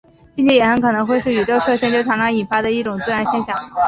[0.33, 3.55] 并且也很可能会是宇宙射线就常常引发的一种自然现象。